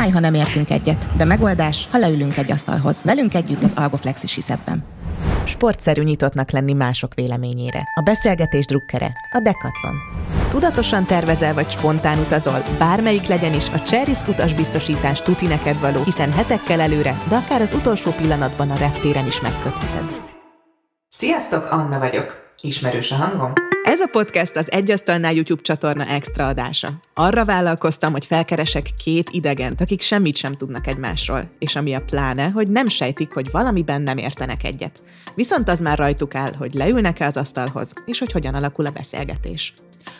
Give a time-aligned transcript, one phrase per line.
[0.00, 3.02] Fáj, ha nem értünk egyet, de megoldás, ha leülünk egy asztalhoz.
[3.02, 4.84] Velünk együtt az Algoflex is hisz ebben.
[5.44, 7.78] Sportszerű nyitottnak lenni mások véleményére.
[7.94, 9.94] A beszélgetés drukkere, a Decathlon.
[10.48, 16.32] Tudatosan tervezel vagy spontán utazol, bármelyik legyen is, a Cserisk utasbiztosítás tuti neked való, hiszen
[16.32, 20.14] hetekkel előre, de akár az utolsó pillanatban a reptéren is megkötheted.
[21.08, 22.52] Sziasztok, Anna vagyok.
[22.60, 23.52] Ismerős a hangom?
[23.90, 27.00] Ez a podcast az Egyasztalnál YouTube csatorna extra adása.
[27.14, 32.48] Arra vállalkoztam, hogy felkeresek két idegent, akik semmit sem tudnak egymásról, és ami a pláne,
[32.48, 35.02] hogy nem sejtik, hogy valamiben nem értenek egyet.
[35.34, 39.72] Viszont az már rajtuk áll, hogy leülnek-e az asztalhoz, és hogy hogyan alakul a beszélgetés.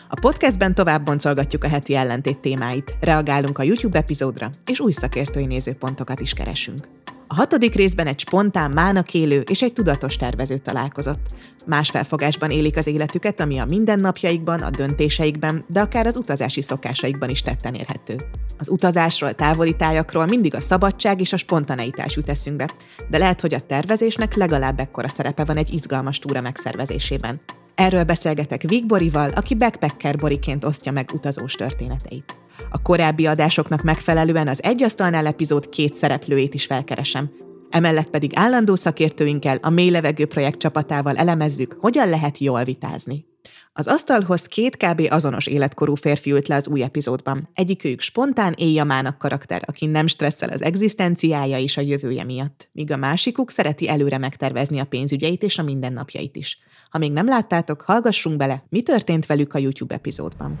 [0.09, 5.45] A podcastben tovább boncolgatjuk a heti ellentét témáit, reagálunk a YouTube epizódra, és új szakértői
[5.45, 6.87] nézőpontokat is keresünk.
[7.31, 11.35] A hatodik részben egy spontán, mának élő és egy tudatos tervező találkozott.
[11.65, 17.29] Más felfogásban élik az életüket, ami a mindennapjaikban, a döntéseikben, de akár az utazási szokásaikban
[17.29, 18.15] is tetten érhető.
[18.57, 22.69] Az utazásról, távoli tájakról mindig a szabadság és a spontaneitás jut eszünkbe,
[23.09, 27.39] de lehet, hogy a tervezésnek legalább ekkora szerepe van egy izgalmas túra megszervezésében.
[27.75, 32.37] Erről beszélgetek Vig Borival, aki backpacker Boriként osztja meg utazós történeteit.
[32.69, 37.31] A korábbi adásoknak megfelelően az Egy Asztalnál epizód két szereplőjét is felkeresem.
[37.69, 43.25] Emellett pedig állandó szakértőinkkel, a Mély Levegő projekt csapatával elemezzük, hogyan lehet jól vitázni.
[43.73, 45.07] Az asztalhoz két kb.
[45.09, 47.49] azonos életkorú férfi ült le az új epizódban.
[47.53, 52.97] Egyikőjük spontán éjjamának karakter, aki nem stresszel az egzisztenciája és a jövője miatt, míg a
[52.97, 56.59] másikuk szereti előre megtervezni a pénzügyeit és a mindennapjait is.
[56.91, 60.59] Ha még nem láttátok, hallgassunk bele, mi történt velük a YouTube epizódban.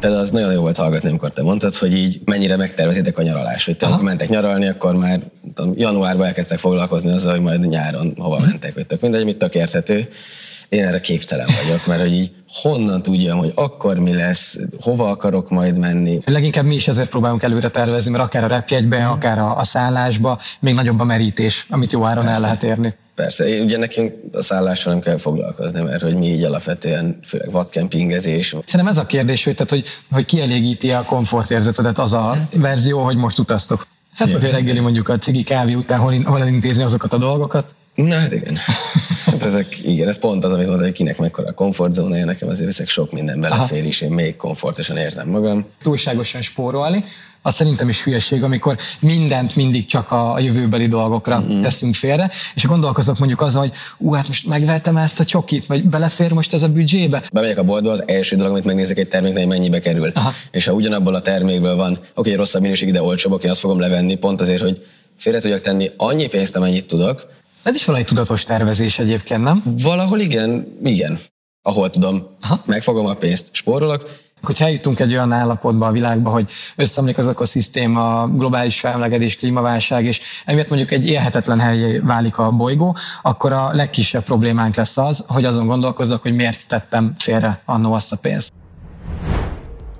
[0.00, 3.66] Például az nagyon jó volt hallgatni, amikor te mondtad, hogy így mennyire megtervezitek a nyaralást.
[3.66, 5.20] Hogy te, amikor mentek nyaralni, akkor már
[5.54, 9.54] tudom, januárban elkezdtek foglalkozni azzal, hogy majd nyáron hova mentek, vagy tök mindegy, mit tök
[9.54, 10.08] érthető.
[10.74, 15.50] Én erre képtelen vagyok, mert hogy így honnan tudjam, hogy akkor mi lesz, hova akarok
[15.50, 16.18] majd menni.
[16.24, 20.38] Leginkább mi is ezért próbálunk előre tervezni, mert akár a repjegybe, akár a, a szállásba
[20.60, 22.36] még nagyobb a merítés, amit jó áron Persze.
[22.36, 22.94] el lehet érni.
[23.14, 28.48] Persze, ugye nekünk a szállással nem kell foglalkozni, mert hogy mi így alapvetően, főleg vadkempingezés.
[28.48, 33.16] Szerintem ez a kérdés, hogy, tehát, hogy, hogy kielégíti a komfortérzetedet az a verzió, hogy
[33.16, 33.86] most utaztok.
[34.14, 37.74] Hát, hogy reggeli mondjuk a cigi kávé után hol, hol elintézni azokat a dolgokat.
[37.94, 38.58] Na hát igen.
[39.24, 42.68] Hát ezek, igen, ez pont az, amit mondta, hogy kinek mekkora a komfortzónája, nekem azért
[42.68, 45.66] ezek sok minden belefér, és én még komfortosan érzem magam.
[45.82, 47.04] Túlságosan spórolni,
[47.46, 51.60] az szerintem is hülyeség, amikor mindent mindig csak a jövőbeli dolgokra mm-hmm.
[51.60, 55.88] teszünk félre, és gondolkozok mondjuk azon, hogy ú, hát most megvettem ezt a csokit, vagy
[55.88, 57.22] belefér most ez a büdzsébe.
[57.32, 60.10] Bemegyek a boltba, az első dolog, amit megnézek egy terméknél, hogy mennyibe kerül.
[60.14, 60.32] Aha.
[60.50, 64.14] És ha ugyanabból a termékből van, oké, rosszabb minőség, de olcsóbb, én azt fogom levenni,
[64.14, 64.86] pont azért, hogy
[65.18, 67.26] félre tudjak tenni annyi pénzt, amennyit tudok.
[67.64, 69.62] Ez is valami tudatos tervezés egyébként, nem?
[69.64, 71.20] Valahol igen, igen.
[71.62, 72.62] Ahol tudom, Aha.
[72.66, 78.28] megfogom a pénzt, spórolok, Hogyha eljutunk egy olyan állapotba a világba, hogy összeomlik az ökoszisztéma,
[78.28, 84.22] globális felmelegedés, klímaválság, és emiatt mondjuk egy élhetetlen helyé válik a bolygó, akkor a legkisebb
[84.22, 88.52] problémánk lesz az, hogy azon gondolkozzak, hogy miért tettem félre annó azt a pénzt.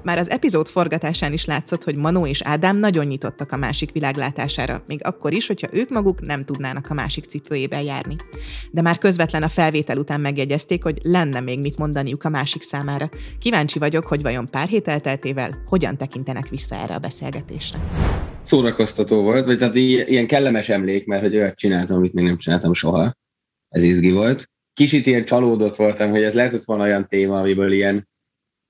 [0.05, 4.85] Már az epizód forgatásán is látszott, hogy Manó és Ádám nagyon nyitottak a másik világlátására,
[4.87, 8.17] még akkor is, hogyha ők maguk nem tudnának a másik cipőjében járni.
[8.71, 13.11] De már közvetlen a felvétel után megjegyezték, hogy lenne még mit mondaniuk a másik számára.
[13.39, 17.79] Kíváncsi vagyok, hogy vajon pár hét elteltével hogyan tekintenek vissza erre a beszélgetésre.
[18.43, 22.73] Szórakoztató volt, vagy tehát ilyen kellemes emlék, mert hogy olyat csináltam, amit még nem csináltam
[22.73, 23.13] soha.
[23.69, 24.51] Ez izgi volt.
[24.75, 28.09] Kicsit ilyen csalódott voltam, hogy ez lehetett volna olyan téma, amiből ilyen,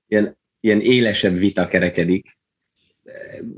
[0.07, 2.37] ilyen ilyen élesebb vita kerekedik.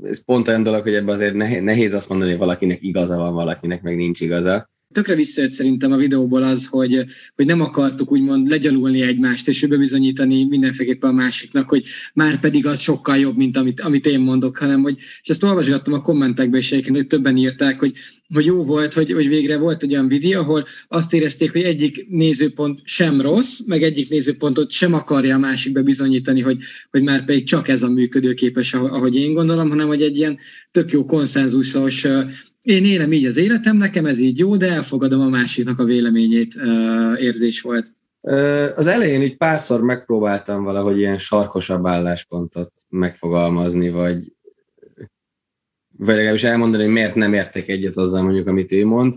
[0.02, 3.82] Ez pont olyan dolog, hogy ebben azért nehéz azt mondani, hogy valakinek igaza van, valakinek
[3.82, 7.04] meg nincs igaza tökre visszajött szerintem a videóból az, hogy,
[7.34, 11.84] hogy nem akartuk úgymond legyalulni egymást, és bebizonyítani mindenféleképpen a másiknak, hogy
[12.14, 15.94] már pedig az sokkal jobb, mint amit, amit én mondok, hanem hogy, és ezt olvasgattam
[15.94, 17.92] a kommentekben is egyébként, hogy többen írták, hogy,
[18.34, 22.06] hogy jó volt, hogy, hogy végre volt egy olyan videó, ahol azt érezték, hogy egyik
[22.08, 26.58] nézőpont sem rossz, meg egyik nézőpontot sem akarja a másikbe bizonyítani, hogy,
[26.90, 30.38] hogy már pedig csak ez a működőképes, ahogy én gondolom, hanem hogy egy ilyen
[30.70, 32.06] tök jó konszenzusos
[32.62, 36.54] én élem így az életem, nekem ez így jó, de elfogadom a másiknak a véleményét,
[37.16, 37.92] érzés volt.
[38.76, 44.32] Az elején így párszor megpróbáltam valahogy ilyen sarkosabb álláspontot megfogalmazni, vagy,
[45.96, 49.14] vagy legalábbis elmondani, hogy miért nem értek egyet azzal mondjuk, amit ő mond.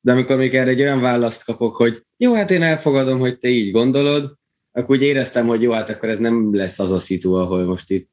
[0.00, 3.48] De amikor még erre egy olyan választ kapok, hogy jó, hát én elfogadom, hogy te
[3.48, 4.36] így gondolod,
[4.72, 7.90] akkor úgy éreztem, hogy jó, hát akkor ez nem lesz az a szitu, ahol most
[7.90, 8.10] itt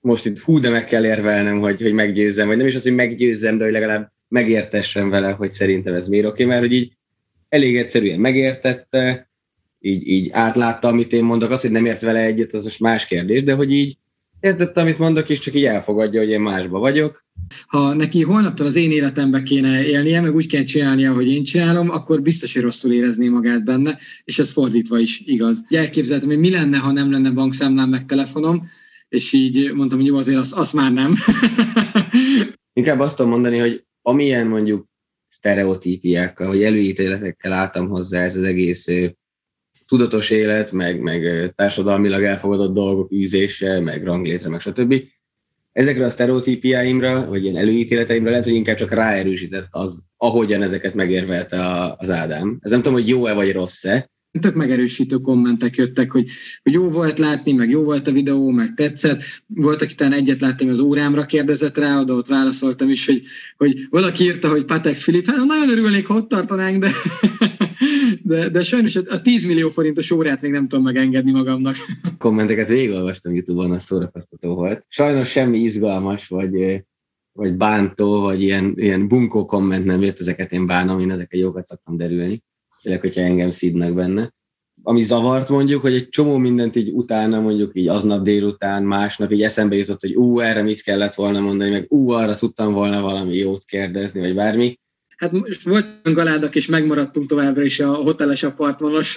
[0.00, 2.94] most itt hú, de meg kell érvelnem, hogy, hogy meggyőzzem, vagy nem is az, hogy
[2.94, 6.92] meggyőzzem, de hogy legalább megértessem vele, hogy szerintem ez miért oké, mert hogy így
[7.48, 9.30] elég egyszerűen megértette,
[9.80, 13.06] így, így átlátta, amit én mondok, az, hogy nem ért vele egyet, az most más
[13.06, 13.96] kérdés, de hogy így
[14.40, 17.28] értette, amit mondok, és csak így elfogadja, hogy én másba vagyok,
[17.66, 21.90] Ha neki holnaptól az én életembe kéne élnie, meg úgy kell csinálnia, hogy én csinálom,
[21.90, 25.64] akkor biztos, hogy rosszul érezné magát benne, és ez fordítva is igaz.
[25.68, 28.68] Elképzeltem, hogy mi lenne, ha nem lenne bankszámlám meg telefonom,
[29.10, 31.14] és így mondtam, hogy jó, azért azt, azt már nem.
[32.80, 34.88] Inkább azt tudom mondani, hogy amilyen mondjuk
[35.26, 38.86] sztereotípiákkal, vagy előítéletekkel álltam hozzá ez az egész
[39.86, 44.94] tudatos élet, meg, meg társadalmilag elfogadott dolgok űzése, meg ranglétre, meg stb.
[45.72, 51.94] Ezekre a sztereotípiáimra, vagy ilyen előítéleteimre lehet, hogy inkább csak ráerősített az, ahogyan ezeket megérvelte
[51.98, 52.58] az Ádám.
[52.60, 56.28] Ez nem tudom, hogy jó-e vagy rossz-e, tök megerősítő kommentek jöttek, hogy,
[56.62, 59.22] hogy jó volt látni, meg jó volt a videó, meg tetszett.
[59.46, 63.22] Volt, aki talán egyet láttam, az órámra kérdezett rá, oda ott válaszoltam is, hogy,
[63.56, 66.90] hogy valaki írta, hogy Patek Filip, hát nagyon örülnék, ha ott tartanánk, de,
[68.22, 71.76] de, de sajnos a 10 millió forintos órát még nem tudom megengedni magamnak.
[72.18, 74.84] Kommenteket végigolvastam YouTube-on, az szórakoztató volt.
[74.88, 76.84] Sajnos semmi izgalmas, vagy,
[77.32, 81.64] vagy bántó, vagy ilyen, ilyen bunkó komment nem jött, ezeket én bánom, én ezeket jókat
[81.64, 82.42] szoktam derülni
[82.80, 84.32] főleg, hogyha engem szídnak benne.
[84.82, 89.42] Ami zavart mondjuk, hogy egy csomó mindent így utána, mondjuk így aznap délután, másnap így
[89.42, 93.36] eszembe jutott, hogy ú, erre mit kellett volna mondani, meg ú, arra tudtam volna valami
[93.36, 94.78] jót kérdezni, vagy bármi.
[95.16, 99.16] Hát most voltunk galádak, és megmaradtunk továbbra is a hoteles apartmanos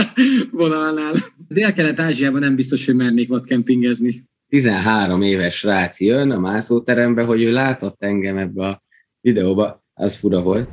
[0.50, 1.14] vonalnál.
[1.48, 4.24] Dél-Kelet-Ázsiában nem biztos, hogy mernék vadkempingezni.
[4.48, 8.82] 13 éves srác jön a mászóterembe, hogy ő látott engem ebbe a
[9.20, 10.68] videóba, az fura volt.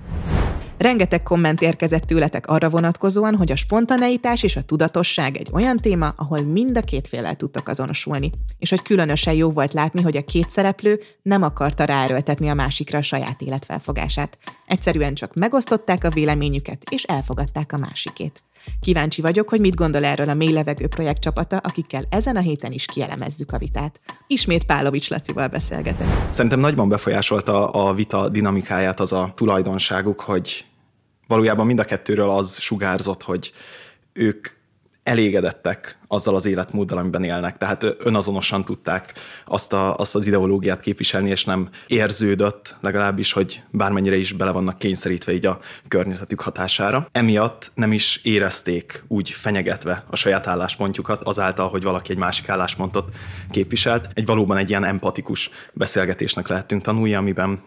[0.79, 6.13] Rengeteg komment érkezett tőletek arra vonatkozóan, hogy a spontaneitás és a tudatosság egy olyan téma,
[6.15, 10.23] ahol mind a két félel tudtak azonosulni, és hogy különösen jó volt látni, hogy a
[10.23, 14.37] két szereplő nem akarta ráerőltetni a másikra a saját életfelfogását.
[14.65, 18.41] Egyszerűen csak megosztották a véleményüket, és elfogadták a másikét.
[18.79, 22.71] Kíváncsi vagyok, hogy mit gondol erről a Mély Levegő projekt csapata, akikkel ezen a héten
[22.71, 23.99] is kielemezzük a vitát.
[24.27, 26.07] Ismét Pálovics Lacival beszélgetek.
[26.29, 30.67] Szerintem nagyban befolyásolta a vita dinamikáját az a tulajdonságuk, hogy
[31.29, 33.53] valójában mind a kettőről az sugárzott, hogy
[34.13, 34.47] ők
[35.03, 37.57] elégedettek azzal az életmóddal, amiben élnek.
[37.57, 39.13] Tehát önazonosan tudták
[39.45, 44.77] azt, a, azt az ideológiát képviselni, és nem érződött legalábbis, hogy bármennyire is bele vannak
[44.77, 47.07] kényszerítve így a környezetük hatására.
[47.11, 53.09] Emiatt nem is érezték úgy fenyegetve a saját álláspontjukat azáltal, hogy valaki egy másik álláspontot
[53.49, 54.07] képviselt.
[54.13, 57.61] Egy valóban egy ilyen empatikus beszélgetésnek lehetünk tanulni, amiben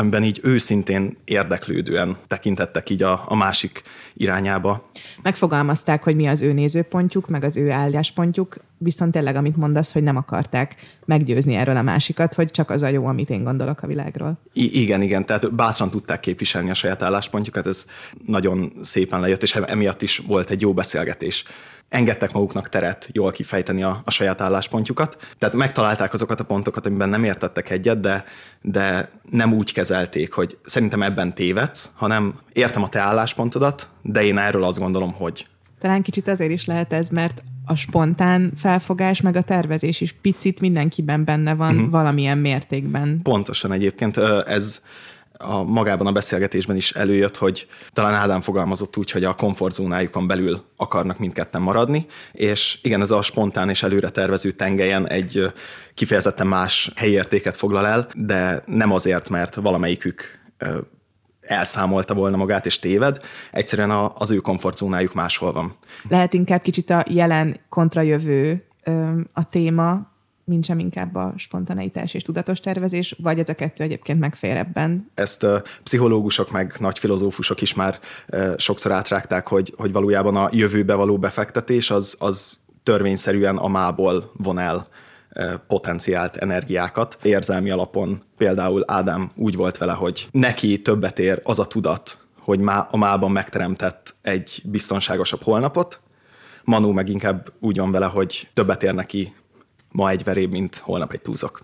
[0.00, 3.82] amiben így őszintén érdeklődően tekintettek így a, a másik
[4.14, 4.90] irányába.
[5.22, 10.02] Megfogalmazták, hogy mi az ő nézőpontjuk, meg az ő álláspontjuk, viszont tényleg, amit mondasz, hogy
[10.02, 13.86] nem akarták meggyőzni erről a másikat, hogy csak az a jó, amit én gondolok a
[13.86, 14.38] világról.
[14.52, 17.86] I- igen, igen, tehát bátran tudták képviselni a saját álláspontjukat, ez
[18.26, 21.44] nagyon szépen lejött, és emiatt is volt egy jó beszélgetés
[21.90, 25.16] engedtek maguknak teret jól kifejteni a, a saját álláspontjukat.
[25.38, 28.24] Tehát megtalálták azokat a pontokat, amiben nem értettek egyet, de,
[28.62, 34.38] de nem úgy kezelték, hogy szerintem ebben tévedsz, hanem értem a te álláspontodat, de én
[34.38, 35.46] erről azt gondolom, hogy.
[35.78, 40.60] Talán kicsit azért is lehet ez, mert a spontán felfogás, meg a tervezés is picit
[40.60, 41.90] mindenkiben benne van uh-huh.
[41.90, 43.20] valamilyen mértékben.
[43.22, 44.16] Pontosan egyébként
[44.46, 44.82] ez
[45.42, 50.64] a magában a beszélgetésben is előjött, hogy talán Ádám fogalmazott úgy, hogy a komfortzónájukon belül
[50.76, 55.52] akarnak mindketten maradni, és igen, ez a spontán és előre tervező tengelyen egy
[55.94, 60.38] kifejezetten más helyértéket foglal el, de nem azért, mert valamelyikük
[61.40, 63.20] elszámolta volna magát és téved,
[63.50, 65.76] egyszerűen az ő komfortzónájuk máshol van.
[66.08, 68.64] Lehet inkább kicsit a jelen kontrajövő
[69.32, 70.09] a téma,
[70.50, 75.10] mint sem inkább a spontaneitás és tudatos tervezés, vagy ez a kettő egyébként megfér ebben?
[75.14, 77.98] Ezt uh, pszichológusok meg nagy filozófusok is már
[78.56, 84.58] sokszor átrágták, hogy, hogy valójában a jövőbe való befektetés az, az törvényszerűen a mából von
[84.58, 84.88] el
[85.66, 87.18] potenciált energiákat.
[87.22, 92.58] Érzelmi alapon például Ádám úgy volt vele, hogy neki többet ér az a tudat, hogy
[92.58, 96.00] má, a mában megteremtett egy biztonságosabb holnapot,
[96.64, 99.34] Manu meg inkább úgy van vele, hogy többet ér neki
[99.92, 101.62] ma egy veréb, mint holnap egy túzok.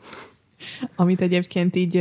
[0.96, 1.94] Amit egyébként így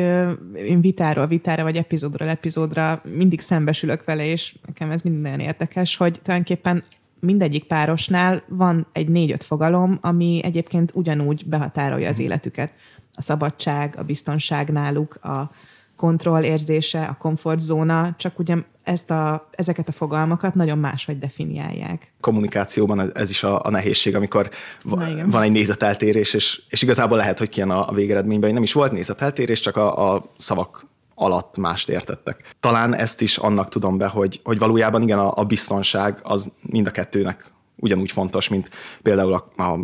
[0.56, 5.96] én vitáról vitára, vagy epizódról epizódra mindig szembesülök vele, és nekem ez minden nagyon érdekes,
[5.96, 6.84] hogy tulajdonképpen
[7.20, 12.76] mindegyik párosnál van egy négy-öt fogalom, ami egyébként ugyanúgy behatárolja az életüket.
[13.14, 15.52] A szabadság, a biztonság náluk, a
[15.96, 22.14] kontroll érzése, a komfortzóna, csak ugye ezt a, ezeket a fogalmakat nagyon máshogy definiálják.
[22.20, 24.50] Kommunikációban ez is a, a nehézség, amikor
[24.84, 28.64] va- van egy nézeteltérés, és, és igazából lehet, hogy kijön a, a végeredményben, hogy nem
[28.64, 30.86] is volt nézeteltérés, csak a, a szavak
[31.16, 32.56] alatt mást értettek.
[32.60, 36.88] Talán ezt is annak tudom be, hogy, hogy valójában igen, a, a biztonság az mind
[36.88, 38.70] a kettőnek ugyanúgy fontos, mint
[39.02, 39.80] például a, a,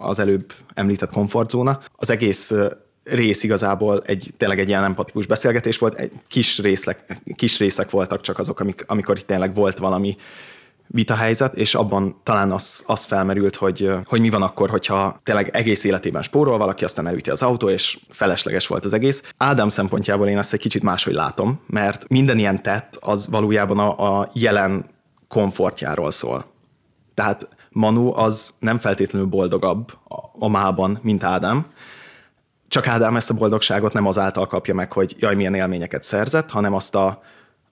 [0.00, 1.80] az előbb említett komfortzóna.
[1.96, 2.52] Az egész
[3.10, 7.04] rész igazából egy, tényleg egy ilyen empatikus beszélgetés volt, egy kis, részlek,
[7.36, 10.16] kis részek voltak csak azok, amik, amikor itt tényleg volt valami
[10.92, 15.84] vitahelyzet, és abban talán az, az felmerült, hogy, hogy mi van akkor, hogyha tényleg egész
[15.84, 19.22] életében spórol valaki, aztán elüti az autó, és felesleges volt az egész.
[19.36, 24.18] Ádám szempontjából én ezt egy kicsit máshogy látom, mert minden ilyen tett az valójában a,
[24.18, 24.84] a jelen
[25.28, 26.44] komfortjáról szól.
[27.14, 31.66] Tehát Manu az nem feltétlenül boldogabb a, a mában, mint Ádám,
[32.70, 36.74] csak Ádám ezt a boldogságot nem azáltal kapja meg, hogy jaj, milyen élményeket szerzett, hanem
[36.74, 37.22] azt a,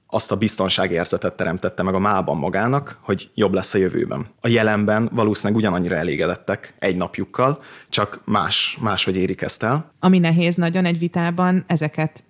[0.07, 4.27] azt a biztonságérzetet teremtette meg a mában magának, hogy jobb lesz a jövőben.
[4.41, 9.87] A jelenben valószínűleg ugyanannyira elégedettek egy napjukkal, csak más, máshogy érik ezt el.
[10.01, 12.25] Ami nehéz nagyon egy vitában, ezeket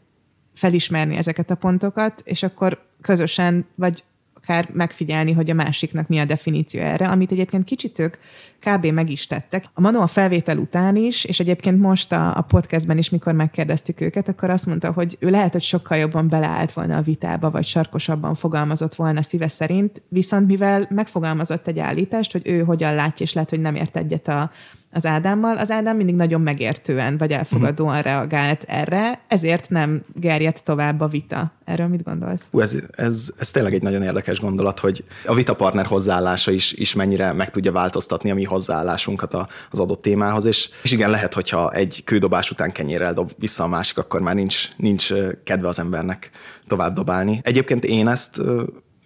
[0.54, 4.04] felismerni ezeket a pontokat, és akkor közösen, vagy
[4.48, 8.16] akár megfigyelni, hogy a másiknak mi a definíció erre, amit egyébként kicsit ők
[8.60, 8.86] kb.
[8.86, 9.64] meg is tettek.
[9.74, 14.00] A Manu a felvétel után is, és egyébként most a, a podcastben is, mikor megkérdeztük
[14.00, 17.66] őket, akkor azt mondta, hogy ő lehet, hogy sokkal jobban beleállt volna a vitába, vagy
[17.66, 23.32] sarkosabban fogalmazott volna szíve szerint, viszont mivel megfogalmazott egy állítást, hogy ő hogyan látja, és
[23.32, 24.50] lehet, hogy nem ért egyet a,
[24.92, 28.04] az Ádámmal, az Ádám mindig nagyon megértően vagy elfogadóan uh-huh.
[28.04, 31.52] reagált erre, ezért nem gerjedt tovább a vita.
[31.64, 32.42] Erről mit gondolsz?
[32.50, 36.94] Hú, ez, ez, ez tényleg egy nagyon érdekes gondolat, hogy a vitapartner hozzáállása is, is
[36.94, 39.34] mennyire meg tudja változtatni a mi hozzáállásunkat
[39.70, 43.68] az adott témához, és, és igen, lehet, hogyha egy kődobás után kenyérrel dob vissza a
[43.68, 45.12] másik, akkor már nincs, nincs
[45.44, 46.30] kedve az embernek
[46.66, 47.40] tovább dobálni.
[47.42, 48.40] Egyébként én ezt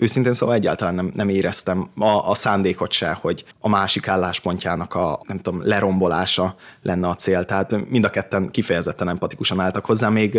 [0.03, 5.21] őszintén szóval egyáltalán nem, nem éreztem a, a szándékot se, hogy a másik álláspontjának a
[5.27, 7.45] nem tudom, lerombolása lenne a cél.
[7.45, 10.39] Tehát mind a ketten kifejezetten empatikusan álltak hozzá, még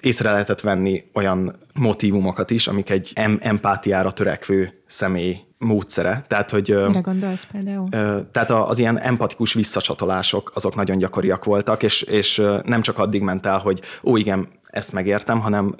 [0.00, 6.24] észre lehetett venni olyan motivumokat is, amik egy em- empátiára törekvő személy módszere.
[6.28, 7.88] Tehát, hogy, Mire gondolsz például?
[8.32, 13.46] Tehát az ilyen empatikus visszacsatolások, azok nagyon gyakoriak voltak, és, és nem csak addig ment
[13.46, 15.74] el, hogy ó, igen, ezt megértem, hanem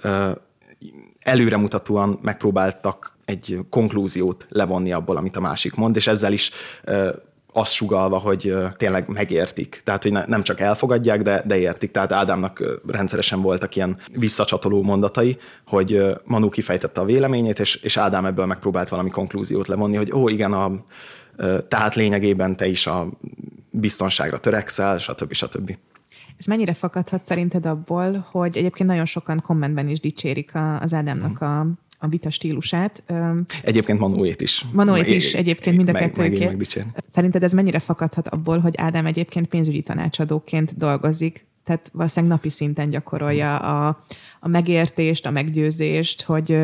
[1.29, 6.51] előremutatóan megpróbáltak egy konklúziót levonni abból, amit a másik mond, és ezzel is
[7.53, 9.81] azt sugalva, hogy tényleg megértik.
[9.85, 11.91] Tehát, hogy nem csak elfogadják, de, de értik.
[11.91, 18.25] Tehát Ádámnak rendszeresen voltak ilyen visszacsatoló mondatai, hogy Manu kifejtette a véleményét, és, és Ádám
[18.25, 20.71] ebből megpróbált valami konklúziót levonni, hogy ó, igen, a,
[21.69, 23.07] tehát lényegében te is a
[23.71, 25.33] biztonságra törekszel, stb.
[25.33, 25.77] stb.
[26.39, 31.61] Ez mennyire fakadhat szerinted abból, hogy egyébként nagyon sokan kommentben is dicsérik az Ádámnak a,
[31.99, 33.03] a vita stílusát.
[33.63, 34.67] Egyébként Manóét is.
[34.73, 36.87] Manóét is egyébként mind a kettőkért.
[37.11, 42.91] Szerinted ez mennyire fakadhat abból, hogy Ádám egyébként pénzügyi tanácsadóként dolgozik, tehát valószínűleg napi szinten
[42.91, 44.05] gyakorolja a,
[44.41, 46.59] a megértést, a meggyőzést, hogy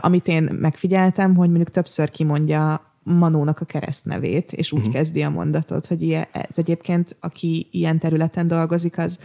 [0.00, 4.94] amit én megfigyeltem, hogy mondjuk többször kimondja Manónak a keresztnevét, és úgy uh-huh.
[4.94, 9.18] kezdi a mondatot, hogy ilyen, ez egyébként, aki ilyen területen dolgozik, az,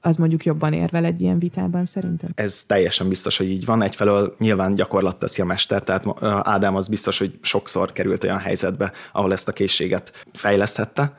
[0.00, 2.30] az mondjuk jobban érvel egy ilyen vitában szerintem?
[2.34, 3.82] Ez teljesen biztos, hogy így van.
[3.82, 8.92] Egyfelől nyilván gyakorlat teszi a mester, tehát Ádám az biztos, hogy sokszor került olyan helyzetbe,
[9.12, 11.16] ahol ezt a készséget fejleszthette.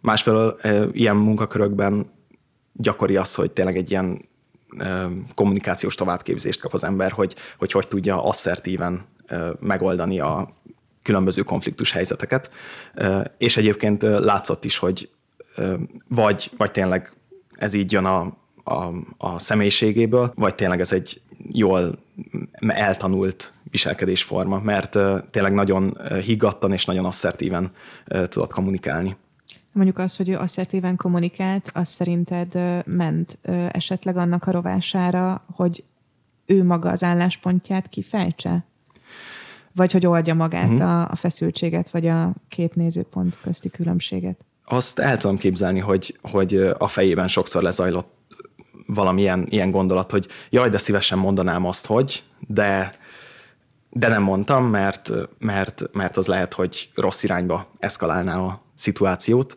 [0.00, 0.56] Másfelől
[0.92, 2.06] ilyen munkakörökben
[2.72, 4.20] gyakori az, hogy tényleg egy ilyen
[5.34, 9.00] kommunikációs továbbképzést kap az ember, hogy hogy, hogy tudja asszertíven
[9.60, 10.48] megoldani a
[11.06, 12.50] különböző konfliktus helyzeteket,
[13.38, 15.10] és egyébként látszott is, hogy
[16.08, 17.12] vagy, vagy tényleg
[17.52, 18.20] ez így jön a,
[18.64, 21.20] a, a személyiségéből, vagy tényleg ez egy
[21.52, 21.98] jól
[22.60, 24.98] eltanult viselkedésforma, mert
[25.30, 27.70] tényleg nagyon higgadtan és nagyon asszertíven
[28.28, 29.16] tudott kommunikálni.
[29.72, 33.38] Mondjuk az, hogy ő asszertíven kommunikált, az szerinted ment
[33.70, 35.84] esetleg annak a rovására, hogy
[36.46, 38.64] ő maga az álláspontját kifejtse?
[39.76, 40.88] Vagy hogy oldja magát uh-huh.
[40.88, 44.44] a, a feszültséget, vagy a két nézőpont közti különbséget?
[44.64, 48.14] Azt el tudom képzelni, hogy, hogy a fejében sokszor lezajlott
[48.86, 52.94] valamilyen ilyen gondolat, hogy jaj, de szívesen mondanám azt, hogy, de,
[53.90, 59.56] de nem mondtam, mert, mert, mert az lehet, hogy rossz irányba eszkalálná a szituációt.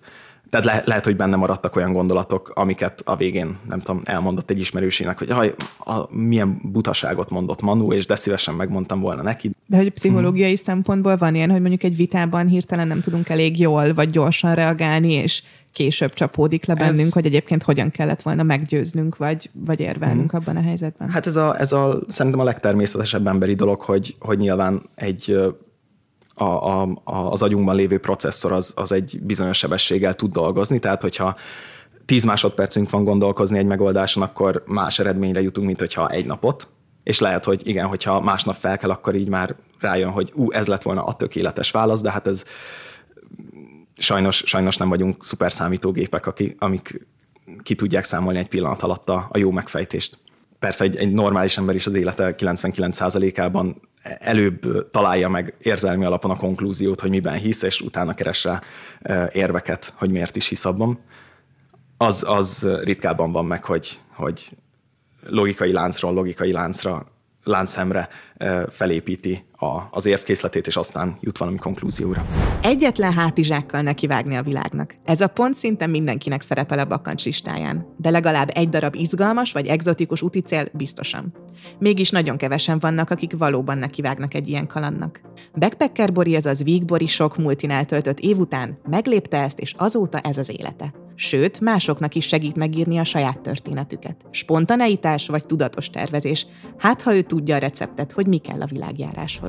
[0.50, 4.60] Tehát le, lehet, hogy benne maradtak olyan gondolatok, amiket a végén, nem tudom, elmondott egy
[4.60, 9.52] ismerősének, hogy haj, a, milyen butaságot mondott Manu, és de szívesen megmondtam volna neki.
[9.66, 10.64] De hogy pszichológiai hmm.
[10.64, 15.14] szempontból van ilyen, hogy mondjuk egy vitában hirtelen nem tudunk elég jól vagy gyorsan reagálni,
[15.14, 17.14] és később csapódik le bennünk, ez...
[17.14, 20.40] hogy egyébként hogyan kellett volna meggyőznünk, vagy, vagy érvelnünk hmm.
[20.40, 21.10] abban a helyzetben.
[21.10, 25.40] Hát ez, a, ez a, szerintem a legtermészetesebb emberi dolog, hogy, hogy nyilván egy
[26.42, 31.36] a, a, az agyunkban lévő processzor az, az egy bizonyos sebességgel tud dolgozni, tehát hogyha
[32.06, 36.68] 10 másodpercünk van gondolkozni egy megoldáson, akkor más eredményre jutunk, mint hogyha egy napot,
[37.04, 40.68] és lehet, hogy igen, hogyha másnap fel kell, akkor így már rájön, hogy ú, ez
[40.68, 42.44] lett volna a tökéletes válasz, de hát ez
[43.98, 47.08] sajnos, sajnos nem vagyunk szuper számítógépek, akik, amik
[47.64, 50.18] ki tudják számolni egy pillanat alatt a, a jó megfejtést.
[50.60, 53.82] Persze egy, egy normális ember is az élete 99%-ában
[54.20, 58.62] előbb találja meg érzelmi alapon a konklúziót, hogy miben hisz, és utána keres rá
[59.32, 61.00] érveket, hogy miért is hisz abban.
[61.98, 64.50] Az, az ritkábban van meg, hogy, hogy
[65.30, 67.08] logikai láncról logikai láncra
[67.44, 68.10] láncszemre
[68.70, 72.26] felépíti a, az érvkészletét, és aztán jut valami konklúzióra.
[72.62, 74.96] Egyetlen hátizsákkal nekivágni a világnak.
[75.06, 79.68] Ez a pont szinte mindenkinek szerepel a bakancs listáján, de legalább egy darab izgalmas vagy
[79.68, 81.34] egzotikus úticél biztosan.
[81.80, 85.22] Mégis nagyon kevesen vannak, akik valóban nekivágnak egy ilyen kalannak.
[85.54, 90.52] Backpacker Bori, azaz Vígbori sok multinál töltött év után meglépte ezt, és azóta ez az
[90.58, 94.26] élete sőt, másoknak is segít megírni a saját történetüket.
[94.32, 96.48] Spontaneitás vagy tudatos tervezés.
[96.78, 99.49] Hát, ha ő tudja a receptet, hogy mi kell a világjáráshoz.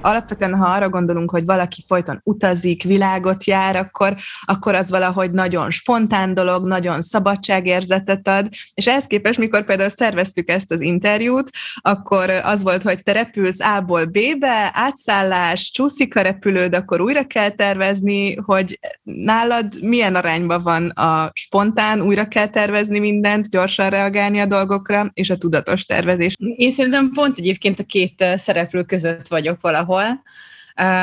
[0.00, 5.70] Alapvetően, ha arra gondolunk, hogy valaki folyton utazik, világot jár, akkor, akkor az valahogy nagyon
[5.70, 12.30] spontán dolog, nagyon szabadságérzetet ad, és ehhez képest, mikor például szerveztük ezt az interjút, akkor
[12.30, 18.34] az volt, hogy te repülsz A-ból B-be, átszállás, csúszik a repülőd, akkor újra kell tervezni,
[18.34, 25.10] hogy nálad milyen arányban van a spontán, újra kell tervezni mindent, gyorsan reagálni a dolgokra,
[25.14, 26.34] és a tudatos tervezés.
[26.56, 30.22] Én szerintem pont egyébként a két szereplő között vagyok valahol,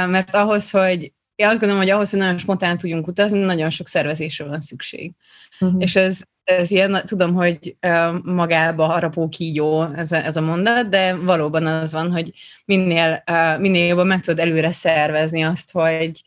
[0.07, 3.87] mert ahhoz, hogy én azt gondolom, hogy ahhoz, hogy nagyon spontán tudjunk utazni, nagyon sok
[3.87, 5.11] szervezésre van szükség.
[5.59, 5.81] Uh-huh.
[5.81, 7.77] És ez, ez ilyen, tudom, hogy
[8.23, 12.31] magába harapó kígyó ez a, ez a mondat, de valóban az van, hogy
[12.65, 13.23] minél,
[13.57, 16.23] minél jobban meg tudod előre szervezni azt, hogy,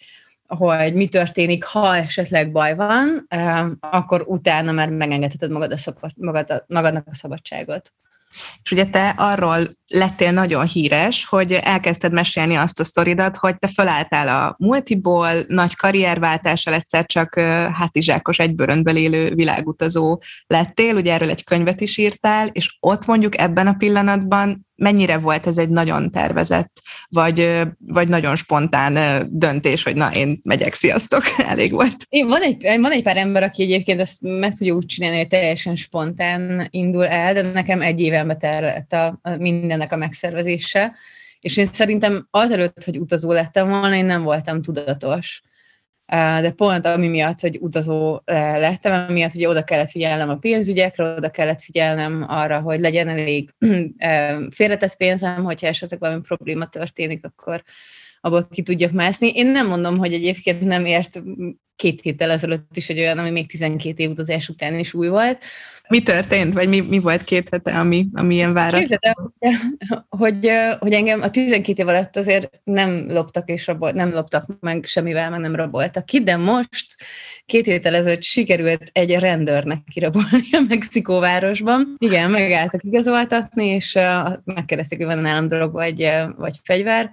[0.47, 3.27] hogy mi történik, ha esetleg baj van,
[3.81, 7.93] akkor utána már megengedheted magad a szabad, magad, magadnak a szabadságot.
[8.63, 13.69] És ugye te arról lettél nagyon híres, hogy elkezdted mesélni azt a sztoridat, hogy te
[13.69, 17.35] felálltál a multiból, nagy karrierváltással egyszer csak
[17.73, 23.67] hátizsákos egyböröntből élő világutazó lettél, ugye erről egy könyvet is írtál, és ott mondjuk ebben
[23.67, 30.15] a pillanatban mennyire volt ez egy nagyon tervezett, vagy, vagy nagyon spontán döntés, hogy na,
[30.15, 31.97] én megyek, sziasztok, elég volt.
[32.09, 35.29] Én, van, egy, van egy pár ember, aki egyébként ezt meg tudja úgy csinálni, hogy
[35.29, 40.95] teljesen spontán indul el, de nekem egy évenbe terült a, a mindennek a megszervezése,
[41.41, 45.43] és én szerintem azelőtt, hogy utazó lettem volna, én nem voltam tudatos
[46.07, 51.31] de pont ami miatt, hogy utazó lettem, miatt ugye oda kellett figyelnem a pénzügyekre, oda
[51.31, 53.51] kellett figyelnem arra, hogy legyen elég
[54.51, 57.63] félretett pénzem, hogyha esetleg valami probléma történik, akkor
[58.21, 59.29] abból ki tudjak mászni.
[59.29, 61.23] Én nem mondom, hogy egyébként nem ért
[61.77, 65.45] két héttel ezelőtt is egy olyan, ami még 12 év utazás után is új volt.
[65.93, 69.35] Mi történt, vagy mi, mi volt két hete, ami, ami ilyen váratlan?
[70.09, 74.85] hogy, hogy engem a 12 év alatt azért nem loptak és rabol, nem loptak meg
[74.85, 76.87] semmivel, meg nem raboltak ki, de most
[77.47, 81.95] két héttel ezelőtt sikerült egy rendőrnek kirabolni a Mexikóvárosban.
[81.99, 83.99] Igen, megálltak igazoltatni, és
[84.45, 87.11] megkérdezték, hogy van nálam drog vagy, vagy fegyver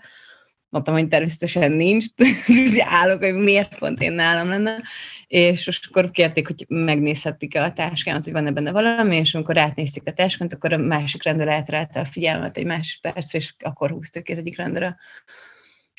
[0.69, 2.05] mondtam, hogy természetesen nincs,
[2.79, 4.83] állok, hogy miért pont én nálam lenne,
[5.27, 10.11] és akkor kérték, hogy megnézhetik a táskámat, hogy van-e benne valami, és amikor átnézték a
[10.11, 14.31] táskát, akkor a másik rendőr elterelte a figyelmet egy másik percre, és akkor húztak ki
[14.31, 14.95] az egyik rendőr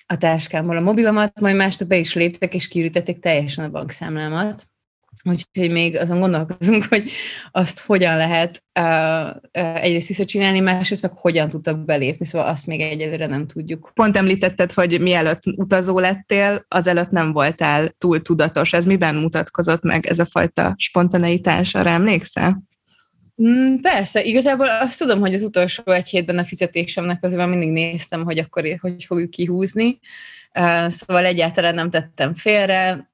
[0.06, 4.66] a táskámból a mobilomat, majd másnap be is léptek, és kiürítették teljesen a bankszámlámat.
[5.24, 7.10] Úgyhogy még azon gondolkozunk, hogy
[7.50, 9.28] azt hogyan lehet uh,
[9.62, 13.90] uh, egyrészt visszacsinálni, másrészt meg hogyan tudtak belépni, szóval azt még egyelőre nem tudjuk.
[13.94, 18.72] Pont említetted, hogy mielőtt utazó lettél, azelőtt nem voltál túl tudatos.
[18.72, 21.74] Ez miben mutatkozott meg ez a fajta spontaneitás?
[21.74, 22.62] Arra emlékszel?
[23.42, 28.24] Mm, persze, igazából azt tudom, hogy az utolsó egy hétben a fizetésemnek azért mindig néztem,
[28.24, 29.98] hogy akkor hogy fogjuk kihúzni.
[30.86, 33.09] Szóval egyáltalán nem tettem félre,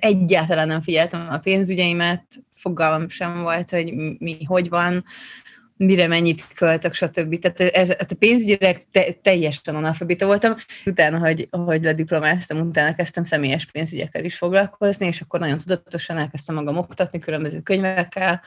[0.00, 5.04] egyáltalán nem figyeltem a pénzügyeimet, fogalmam sem volt, hogy mi hogy van,
[5.76, 7.38] mire mennyit költök, stb.
[7.38, 10.54] Tehát ez, a pénzügyileg te, teljesen analfabita voltam.
[10.86, 16.54] Utána, hogy, hogy lediplomáztam, utána kezdtem személyes pénzügyekkel is foglalkozni, és akkor nagyon tudatosan elkezdtem
[16.54, 18.42] magam oktatni különböző könyvekkel.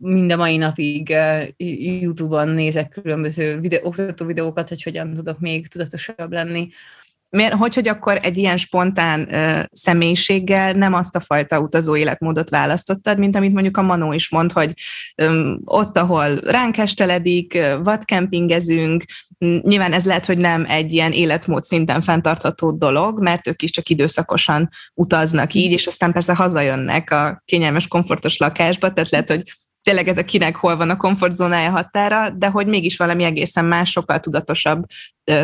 [0.00, 1.14] Mind a mai napig
[1.56, 6.68] YouTube-on nézek különböző videó, oktató videókat, hogy hogyan tudok még tudatosabb lenni
[7.36, 12.50] miért, hogy, hogy akkor egy ilyen spontán ö, személyiséggel nem azt a fajta utazó életmódot
[12.50, 14.72] választottad, mint amit mondjuk a Manó is mond, hogy
[15.14, 19.04] ö, ott, ahol ránk esteledik, vadkempingezünk,
[19.38, 23.88] nyilván ez lehet, hogy nem egy ilyen életmód szinten fenntartható dolog, mert ők is csak
[23.88, 30.08] időszakosan utaznak így, és aztán persze hazajönnek a kényelmes, komfortos lakásba, tehát lehet, hogy tényleg
[30.08, 34.20] ez a kinek hol van a komfortzónája határa, de hogy mégis valami egészen más, sokkal
[34.20, 34.84] tudatosabb,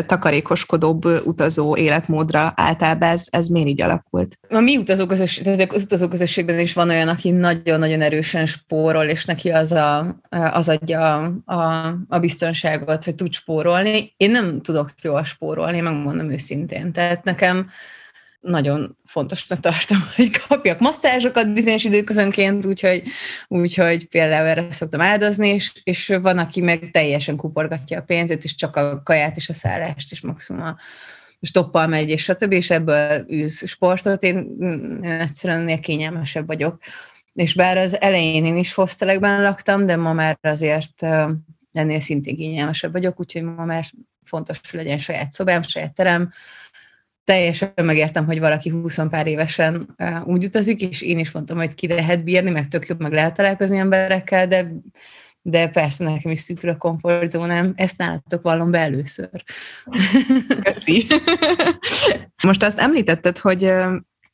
[0.05, 4.39] takarékoskodóbb utazó életmódra általában ez, ez miért így alakult?
[4.49, 9.49] A mi utazóközösség, tehát az utazóközösségben is van olyan, aki nagyon-nagyon erősen spórol, és neki
[9.49, 14.13] az, a, az adja a, a biztonságot, hogy tud spórolni.
[14.17, 16.91] Én nem tudok jól spórolni, megmondom őszintén.
[16.91, 17.69] Tehát nekem
[18.39, 23.03] nagyon fontosnak tartom, hogy kapjak masszázsokat bizonyos időközönként, úgyhogy,
[23.47, 28.55] úgyhogy például erre szoktam áldozni, és, és van, aki meg teljesen kuporgatja a pénzét, és
[28.55, 30.77] csak a kaját és a szállást, és maximum a
[31.41, 34.23] stoppal megy, és stb., és ebből űz sportot.
[34.23, 36.81] Én, én egyszerűen ennél kényelmesebb vagyok.
[37.33, 41.01] És bár az elején én is hostelekben laktam, de ma már azért
[41.73, 43.85] ennél szintén kényelmesebb vagyok, úgyhogy ma már
[44.23, 46.31] fontos, hogy legyen saját szobám, saját terem,
[47.29, 51.87] teljesen megértem, hogy valaki 20 pár évesen úgy utazik, és én is mondtam, hogy ki
[51.87, 54.71] lehet bírni, meg tök jobb, meg lehet találkozni emberekkel, de,
[55.41, 59.43] de persze nekem is szűkül a komfortzónám, ezt nálatok vallom be először.
[60.61, 61.05] Köszi.
[62.47, 63.73] Most azt említetted, hogy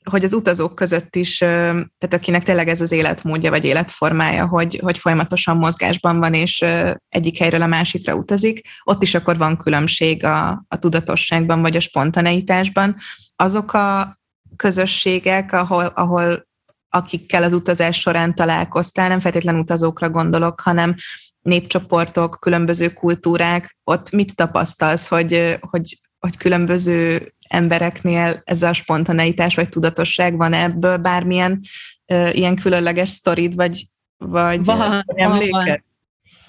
[0.10, 4.98] hogy az utazók között is, tehát akinek tényleg ez az életmódja vagy életformája, hogy, hogy
[4.98, 6.66] folyamatosan mozgásban van, és
[7.10, 11.80] egyik helyről a másikra utazik, ott is akkor van különbség a, a tudatosságban vagy a
[11.80, 12.96] spontaneitásban.
[13.36, 14.20] Azok a
[14.56, 16.48] közösségek, ahol, ahol
[16.90, 20.96] akikkel az utazás során találkoztál, nem feltétlenül utazókra gondolok, hanem
[21.42, 29.70] népcsoportok, különböző kultúrák, ott mit tapasztalsz, hogy, hogy, hogy különböző embereknél ez a spontaneitás vagy
[29.70, 31.62] tudatosság van ebből bármilyen
[32.08, 35.84] uh, ilyen különleges sztorid, vagy, vagy van, emléked?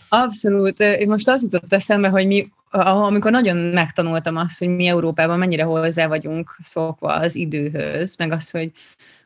[0.08, 0.80] Abszolút.
[0.80, 5.64] Én most az jutott eszembe, hogy mi, amikor nagyon megtanultam azt, hogy mi Európában mennyire
[5.64, 8.70] hozzá vagyunk szokva az időhöz, meg az, hogy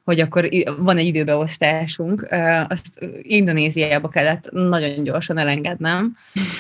[0.05, 2.27] hogy akkor van egy időbeosztásunk,
[2.69, 2.87] azt
[3.23, 6.17] Indonéziába kellett nagyon gyorsan elengednem,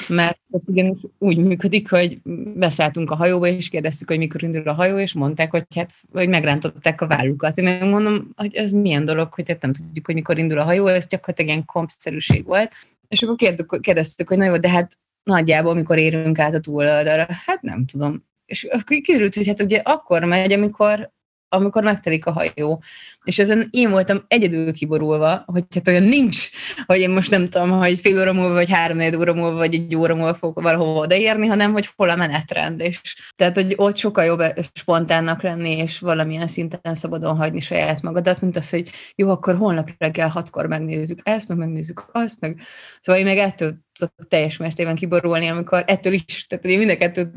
[0.09, 2.18] mert ugyanis úgy működik, hogy
[2.55, 6.29] beszálltunk a hajóba, és kérdeztük, hogy mikor indul a hajó, és mondták, hogy hát, hogy
[6.29, 7.59] megrántották a vállukat.
[7.59, 10.87] Én megmondom, hogy ez milyen dolog, hogy hát nem tudjuk, hogy mikor indul a hajó,
[10.87, 12.72] ez gyakorlatilag ilyen kompszerűség volt.
[13.09, 17.26] És akkor kérdeztük, kérdeztük, hogy na jó, de hát nagyjából, mikor érünk át a túloldalra,
[17.46, 18.24] hát nem tudom.
[18.46, 21.11] És akkor kiderült, hogy hát ugye akkor megy, amikor
[21.52, 22.82] amikor megtelik a hajó.
[23.24, 26.48] És ezen én voltam egyedül kiborulva, hogy hát olyan nincs,
[26.86, 29.96] hogy én most nem tudom, hogy fél óra múlva, vagy három óra múlva, vagy egy
[29.96, 32.80] óra múlva fogok valahova odaérni, hanem hogy hol a menetrend.
[32.80, 33.00] És
[33.36, 38.56] tehát, hogy ott sokkal jobb spontánnak lenni, és valamilyen szinten szabadon hagyni saját magadat, mint
[38.56, 42.60] az, hogy jó, akkor holnap reggel hatkor megnézzük ezt, meg megnézzük azt, meg
[43.00, 46.96] szóval én meg ettől tudok teljes mértékben kiborulni, amikor ettől is, tehát én mind a
[46.96, 47.30] kettő,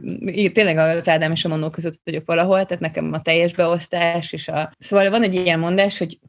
[0.52, 4.48] tényleg az Ádám és a Manó között vagyok valahol, tehát nekem a teljes beosztás, és
[4.48, 4.72] a...
[4.78, 6.20] Szóval van egy ilyen mondás, hogy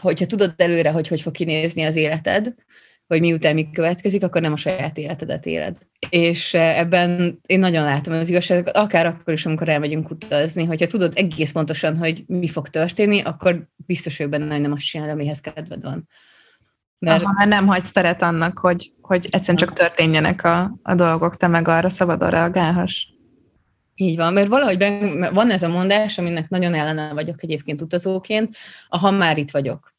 [0.00, 2.54] hogyha tudod előre, hogy hogy fog kinézni az életed,
[3.06, 5.76] hogy miután mi következik, akkor nem a saját életedet éled.
[6.08, 11.12] És ebben én nagyon látom az igazságot, akár akkor is, amikor elmegyünk utazni, hogyha tudod
[11.16, 15.40] egész pontosan, hogy mi fog történni, akkor biztos vagyok benne, hogy nem azt csinálod, amihez
[15.40, 16.08] kedved van.
[16.98, 21.36] Mert Aha, mert nem hagysz teret annak, hogy, hogy egyszerűen csak történjenek a, a dolgok,
[21.36, 23.06] te meg arra szabadon reagálhass.
[23.98, 28.56] Így van, mert valahogy ben, van ez a mondás, aminek nagyon ellene vagyok egyébként utazóként,
[28.88, 29.94] a ha már itt vagyok.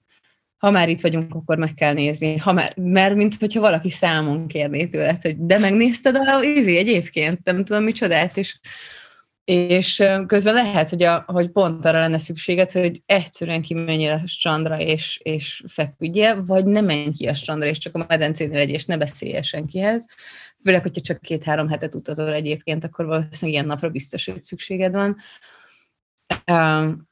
[0.58, 2.38] Ha már itt vagyunk, akkor meg kell nézni.
[2.38, 7.44] Ha már, mert mint hogyha valaki számon kérné tőled, hogy de megnézted a ízi egyébként,
[7.44, 8.60] nem tudom micsodát, és
[9.48, 14.80] és közben lehet, hogy, a, hogy pont arra lenne szükséged, hogy egyszerűen kimenjél a strandra
[14.80, 18.86] és, és feküdjél, vagy ne menj ki a strandra, és csak a medencénél legy, és
[18.86, 20.06] ne beszélj senkihez.
[20.64, 25.18] Főleg, hogyha csak két-három hetet utazol egyébként, akkor valószínűleg ilyen napra biztos, hogy szükséged van.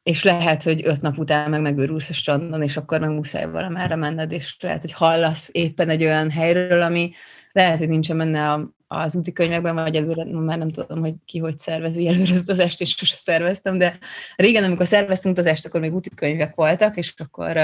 [0.04, 3.96] és lehet, hogy öt nap után meg megőrülsz a strandon, és akkor meg muszáj valamára
[3.96, 7.12] menned, és lehet, hogy hallasz éppen egy olyan helyről, ami
[7.52, 11.40] lehet, hogy nincsen benne a, az úti könyvekben, vagy előre, már nem tudom, hogy ki
[11.40, 13.98] hogy szervezi előre az utazást, és sose szerveztem, de
[14.36, 17.58] régen, amikor szerveztünk utazást, akkor még úti könyvek voltak, és akkor,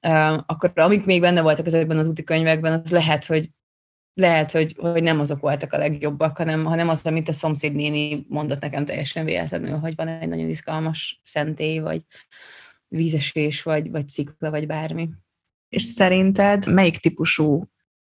[0.00, 3.50] uh, akkor amik még benne voltak ezekben az úti könyvekben, az lehet, hogy
[4.14, 8.26] lehet, hogy, hogy nem azok voltak a legjobbak, hanem, hanem az, amit a szomszéd néni
[8.28, 12.02] mondott nekem teljesen véletlenül, hogy van egy nagyon izgalmas szentély, vagy
[12.88, 15.08] vízesés, vagy, vagy cikla, vagy bármi.
[15.68, 17.68] És szerinted melyik típusú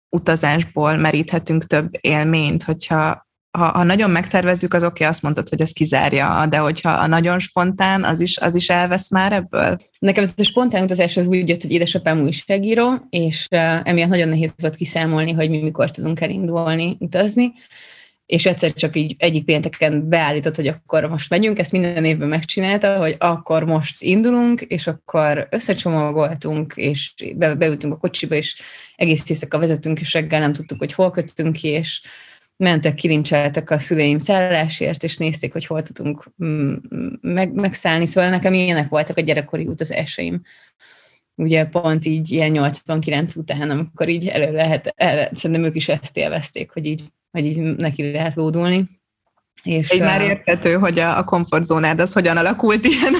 [0.10, 5.62] utazásból meríthetünk több élményt, hogyha ha, ha nagyon megtervezzük, az oké, okay, azt mondtad, hogy
[5.62, 9.78] ez kizárja, de hogyha a nagyon spontán, az is, az is elvesz már ebből?
[10.00, 14.28] Nekem ez a spontán utazás az úgy jött, hogy édesapám újságíró, és uh, emiatt nagyon
[14.28, 17.54] nehéz volt kiszámolni, hogy mi mikor tudunk elindulni, utazni,
[18.30, 22.98] és egyszer csak így egyik pénteken beállított, hogy akkor most megyünk, ezt minden évben megcsinálta,
[22.98, 28.62] hogy akkor most indulunk, és akkor összecsomagoltunk, és be, beültünk a kocsiba, és
[28.96, 32.02] egész éjszaka vezetünk, és reggel nem tudtuk, hogy hol kötünk ki, és
[32.58, 36.32] mentek, kilincseltek a szüleim szállásért, és nézték, hogy hol tudunk
[37.22, 38.06] meg, megszállni.
[38.06, 40.42] Szóval nekem ilyenek voltak a gyerekkori utazásaim.
[41.36, 46.18] Ugye pont így ilyen 89 után, amikor így elő lehet, el, szerintem ők is ezt
[46.18, 49.00] élvezték, hogy így, hogy így neki lehet lódulni.
[49.64, 53.14] És, Egy már érthető, hogy a, a komfortzónád az hogyan alakult ilyen,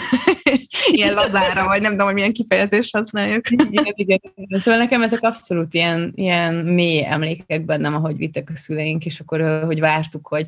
[0.92, 3.50] ilyen lazára, vagy nem tudom, hogy milyen kifejezést használjuk.
[3.50, 4.20] Igen, igen.
[4.50, 9.64] Szóval nekem ezek abszolút ilyen, ilyen mély emlékek bennem, ahogy vittek a szüleink, és akkor,
[9.66, 10.48] hogy vártuk, hogy,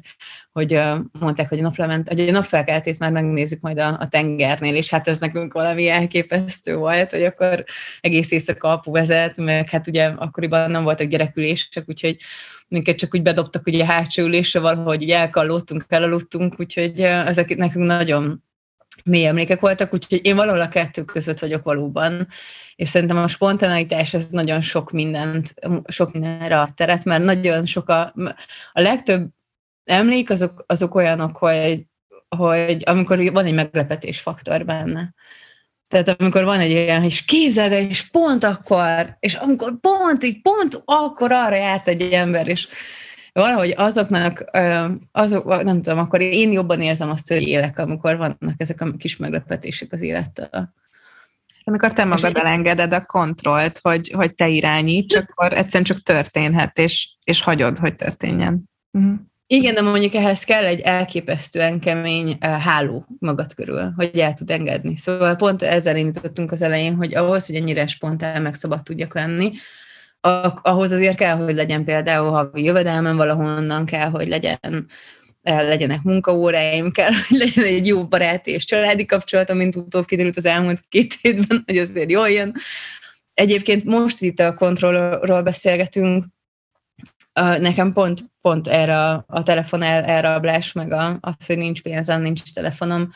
[0.51, 0.79] hogy
[1.19, 5.07] mondták, hogy a naplement, hogy a napfelkeltét már megnézzük majd a, a tengernél, és hát
[5.07, 7.63] ez nekünk valami elképesztő volt, hogy akkor
[8.01, 12.17] egész éjszaka apu vezet, meg hát ugye akkoriban nem voltak gyerekülések, úgyhogy
[12.71, 18.43] minket csak úgy bedobtak ugye hátsó ülésre valahogy így elkallottunk, elaludtunk, úgyhogy ezek nekünk nagyon
[19.03, 22.27] mély emlékek voltak, úgyhogy én valahol a kettő között vagyok valóban,
[22.75, 25.53] és szerintem a spontaneitás ez nagyon sok mindent,
[25.87, 28.13] sok mindenre ad teret, mert nagyon sok a,
[28.71, 29.29] a legtöbb
[29.83, 31.85] emlék azok, azok olyanok, hogy,
[32.29, 35.13] hogy amikor van egy meglepetés faktor benne.
[35.91, 40.41] Tehát amikor van egy olyan, és képzeld el, és pont akkor, és amikor pont, így
[40.41, 42.67] pont akkor arra járt egy ember, és
[43.33, 44.45] valahogy azoknak,
[45.11, 49.17] azok, nem tudom, akkor én jobban érzem azt, hogy élek, amikor vannak ezek a kis
[49.17, 50.73] meglepetések az élettel.
[51.63, 57.15] Amikor te magad elengeded a kontrollt, hogy, hogy te irányíts, akkor egyszerűen csak történhet, és,
[57.23, 58.69] és hagyod, hogy történjen.
[58.91, 59.19] Uh-huh.
[59.53, 64.97] Igen, de mondjuk ehhez kell egy elképesztően kemény háló magad körül, hogy el tud engedni.
[64.97, 69.51] Szóval pont ezzel indítottunk az elején, hogy ahhoz, hogy ennyire spontán meg szabad tudjak lenni,
[70.61, 74.85] ahhoz azért kell, hogy legyen például havi jövedelmem valahonnan, kell, hogy legyen
[75.43, 80.45] legyenek munkaóráim, kell, hogy legyen egy jó baráti és családi kapcsolatom, mint utóbb kiderült az
[80.45, 82.55] elmúlt két hétben, hogy azért jól jön.
[83.33, 86.25] Egyébként most itt a kontrollról beszélgetünk,
[87.59, 92.21] nekem pont, pont erre a, a telefon el, elrablás, meg a, az, hogy nincs pénzem,
[92.21, 93.09] nincs telefonom,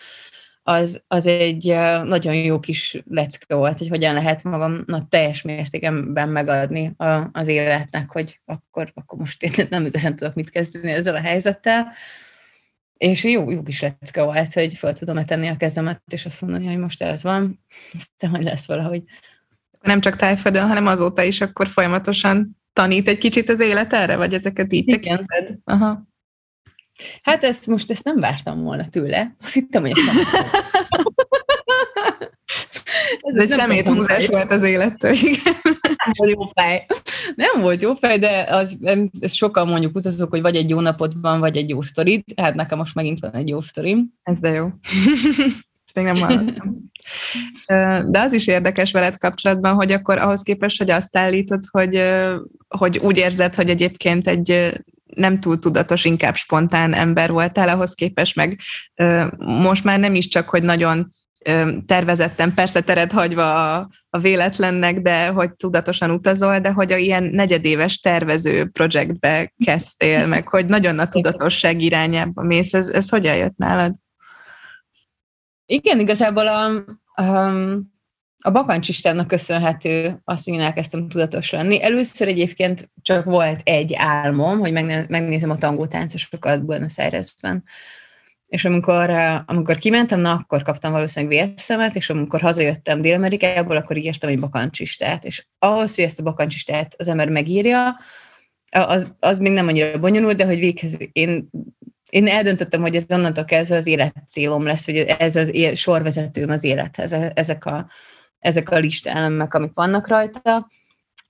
[0.67, 1.65] az, az egy
[2.03, 8.11] nagyon jó kis lecke volt, hogy hogyan lehet magamnak teljes mértékben megadni a, az életnek,
[8.11, 11.87] hogy akkor, akkor most én nem igazán tudok mit kezdeni ezzel a helyzettel.
[12.97, 16.65] És jó, jó kis lecke volt, hogy fel tudom tenni a kezemet, és azt mondani,
[16.65, 19.03] hogy most ez van, aztán hogy lesz valahogy.
[19.81, 24.33] Nem csak tájföldön, hanem azóta is akkor folyamatosan tanít egy kicsit az élet erre, vagy
[24.33, 24.99] ezeket így Igen.
[24.99, 25.57] tekinted?
[25.63, 26.07] Aha.
[27.21, 29.33] Hát ezt most ezt nem vártam volna tőle.
[29.41, 30.15] Azt hittem, hogy ezt nem
[33.19, 35.53] Ez egy szeméthúzás volt az élettől, igen.
[35.83, 36.85] Nem volt jó fej.
[37.35, 38.77] Nem volt jó fej, de az,
[39.19, 42.33] ez sokan mondjuk utazok, hogy vagy egy jó napot van, vagy egy jó sztorit.
[42.35, 44.13] Hát nekem most megint van egy jó sztorim.
[44.23, 44.69] Ez de jó.
[45.95, 46.91] Még nem hallottam.
[48.11, 52.03] De az is érdekes veled kapcsolatban, hogy akkor ahhoz képest, hogy azt állítod, hogy,
[52.67, 54.73] hogy úgy érzed, hogy egyébként egy
[55.15, 58.59] nem túl tudatos, inkább spontán ember voltál, ahhoz képest meg
[59.37, 61.09] most már nem is csak, hogy nagyon
[61.85, 67.23] tervezetten, persze tered hagyva a, a véletlennek, de hogy tudatosan utazol, de hogy a ilyen
[67.23, 73.57] negyedéves tervező projektbe kezdtél, meg hogy nagyon a tudatosság irányába mész, ez, ez hogyan jött
[73.57, 73.93] nálad?
[75.65, 76.85] Igen, igazából a,
[77.21, 77.49] a,
[78.43, 81.83] a Bakancs Istennek köszönhető azt, hogy én elkezdtem tudatos lenni.
[81.83, 84.71] Először egyébként csak volt egy álmom, hogy
[85.07, 87.63] megnézem a tangó táncosokat Buenos Airesben.
[88.47, 89.09] És amikor,
[89.45, 95.23] amikor kimentem, na, akkor kaptam valószínűleg vérszemet, és amikor hazajöttem Dél-Amerikából, akkor írtam egy bakancsistát.
[95.23, 97.99] És ahhoz, hogy ezt a bakancsistát az ember megírja,
[98.71, 101.49] az, az még nem annyira bonyolult, de hogy véghez én
[102.15, 106.63] én eldöntöttem, hogy ez onnantól kezdve az életcélom lesz, hogy ez az él, sorvezetőm az
[106.63, 107.89] élethez, e-, ezek a,
[108.39, 110.67] ezek a listálemek, amik vannak rajta,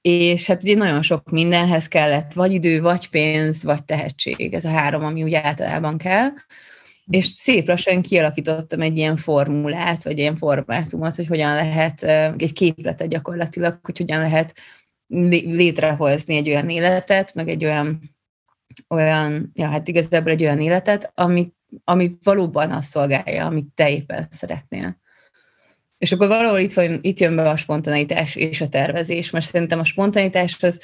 [0.02, 4.70] és hát ugye nagyon sok mindenhez kellett vagy idő, vagy pénz, vagy tehetség, ez a
[4.70, 6.30] három, ami úgy általában kell,
[7.06, 12.04] és szép lassan kialakítottam egy ilyen formulát, vagy ilyen formátumot, hogy hogyan lehet,
[12.38, 14.54] egy képletet gyakorlatilag, hogy hogyan lehet
[15.08, 18.15] létrehozni egy olyan életet, meg egy olyan
[18.88, 24.28] olyan, ja, hát igazából egy olyan életet, ami, ami valóban azt szolgálja, amit te éppen
[24.30, 24.98] szeretnél.
[25.98, 29.80] És akkor valahol itt, van, itt jön be a spontaneitás és a tervezés, mert szerintem
[29.80, 30.80] a spontanitáshoz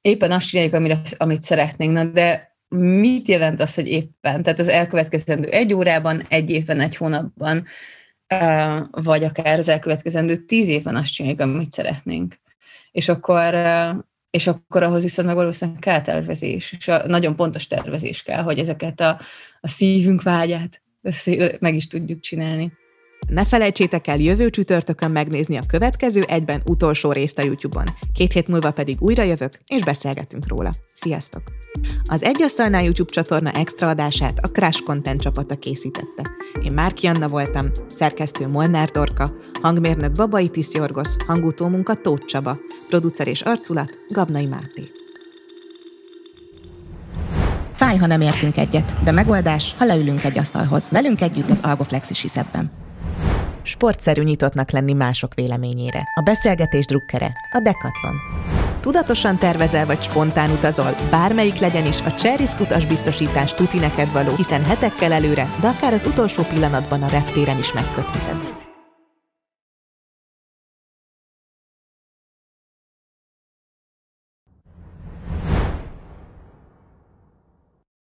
[0.00, 4.42] éppen azt csináljuk, amire, amit szeretnénk, na, de mit jelent az, hogy éppen?
[4.42, 7.64] Tehát az elkövetkezendő egy órában, egy évben, egy hónapban,
[8.90, 12.34] vagy akár az elkövetkezendő tíz évben azt csináljuk, amit szeretnénk.
[12.90, 13.54] És akkor
[14.32, 18.58] és akkor ahhoz viszont meg valószínűleg kell tervezés, és a, nagyon pontos tervezés kell, hogy
[18.58, 19.20] ezeket a,
[19.60, 20.82] a szívünk vágyát
[21.60, 22.72] meg is tudjuk csinálni.
[23.28, 27.86] Ne felejtsétek el jövő csütörtökön megnézni a következő egyben utolsó részt a YouTube-on.
[28.14, 30.72] Két hét múlva pedig újra jövök, és beszélgetünk róla.
[30.94, 31.42] Sziasztok!
[32.06, 36.30] Az Egyasztalnál YouTube csatorna extra adását a Crash Content csapata készítette.
[36.62, 39.30] Én Márki Anna voltam, szerkesztő Molnár Dorka,
[39.62, 42.58] hangmérnök Babai Tisz Jorgosz, hangutómunka Tóth Csaba,
[42.88, 44.90] producer és arculat Gabnai Máté.
[47.76, 50.88] Fáj, ha nem értünk egyet, de megoldás, ha leülünk egy asztalhoz.
[50.88, 52.70] Velünk együtt az Algoflex is hisz ebben.
[53.62, 56.02] Sportszerű nyitottnak lenni mások véleményére.
[56.14, 58.14] A beszélgetés drukkere, a Decathlon.
[58.80, 64.64] Tudatosan tervezel vagy spontán utazol, bármelyik legyen is, a Cserrisk utasbiztosítás tuti neked való, hiszen
[64.64, 68.61] hetekkel előre, de akár az utolsó pillanatban a reptéren is megkötheted.